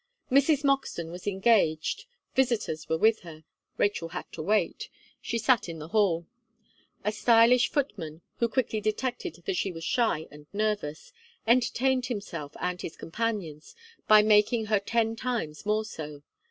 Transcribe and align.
Mrs. 0.31 0.63
Moxton 0.63 1.11
was 1.11 1.27
engaged 1.27 2.05
visitors 2.33 2.89
were 2.89 2.97
with 2.97 3.19
her 3.19 3.43
Rachel 3.77 4.09
had 4.09 4.25
to 4.31 4.41
wait 4.41 4.89
she 5.21 5.37
sat 5.37 5.69
in 5.69 5.77
the 5.77 5.89
hall. 5.89 6.25
A 7.05 7.11
stylish 7.11 7.69
footman, 7.71 8.21
who 8.37 8.49
quickly 8.49 8.81
detected 8.81 9.35
that 9.45 9.55
she 9.55 9.71
was 9.71 9.83
shy 9.83 10.25
and 10.31 10.47
nervous, 10.53 11.13
entertained 11.45 12.07
himself 12.07 12.53
and 12.59 12.81
his 12.81 12.97
companions, 12.97 13.75
by 14.07 14.23
making 14.23 14.65
her 14.65 14.79
ten 14.79 15.15
times 15.15 15.67
more 15.67 15.85
so. 15.85 16.23